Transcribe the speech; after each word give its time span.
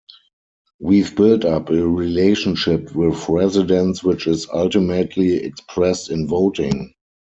We've 0.79 1.15
built 1.15 1.45
up 1.45 1.69
a 1.69 1.87
relationship 1.87 2.95
with 2.95 3.29
residents 3.29 4.03
which 4.03 4.25
is 4.25 4.47
ultimately 4.51 5.33
expressed 5.35 6.09
in 6.09 6.27
voting. 6.27 6.95